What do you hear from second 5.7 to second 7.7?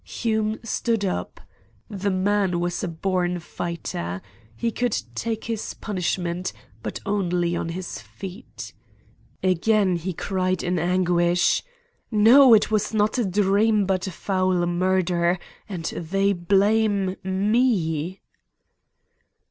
punishment, but only on